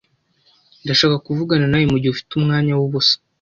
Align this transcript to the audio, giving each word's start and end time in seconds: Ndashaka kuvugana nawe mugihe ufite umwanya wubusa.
Ndashaka 0.83 1.15
kuvugana 1.25 1.65
nawe 1.67 1.85
mugihe 1.91 2.11
ufite 2.13 2.31
umwanya 2.35 2.71
wubusa. 2.79 3.13